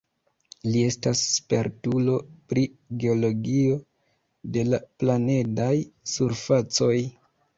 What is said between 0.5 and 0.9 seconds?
Li